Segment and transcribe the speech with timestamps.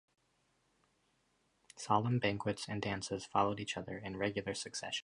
[1.77, 4.99] Solemn banquets and dances followed each other in regular succession.